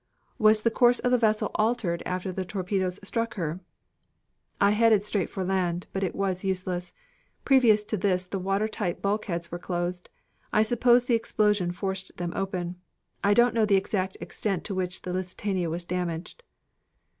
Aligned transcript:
"Was 0.39 0.63
the 0.63 0.71
course 0.71 0.97
of 0.97 1.11
the 1.11 1.17
vessel 1.19 1.51
altered 1.53 2.01
after 2.07 2.31
the 2.31 2.43
torpedoes 2.43 2.99
struck 3.03 3.35
her?" 3.35 3.59
"I 4.59 4.71
headed 4.71 5.03
straight 5.03 5.29
for 5.29 5.43
land, 5.43 5.85
but 5.93 6.03
it 6.03 6.15
was 6.15 6.43
useless. 6.43 6.91
Previous 7.45 7.83
to 7.83 7.97
this 7.97 8.25
the 8.25 8.39
watertight 8.39 9.03
bulkheads 9.03 9.51
were 9.51 9.59
closed. 9.59 10.09
I 10.51 10.63
suppose 10.63 11.05
the 11.05 11.13
explosion 11.13 11.71
forced 11.71 12.17
them 12.17 12.33
open. 12.35 12.77
I 13.23 13.35
don't 13.35 13.53
know 13.53 13.63
the 13.67 13.75
exact 13.75 14.17
extent 14.19 14.63
to 14.63 14.73
which 14.73 15.03
the 15.03 15.13
Lusitania 15.13 15.69
was 15.69 15.85
damaged." 15.85 16.41